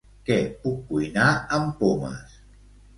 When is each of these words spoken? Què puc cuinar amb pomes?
Què 0.29 0.37
puc 0.63 0.79
cuinar 0.89 1.29
amb 1.61 1.79
pomes? 1.85 2.39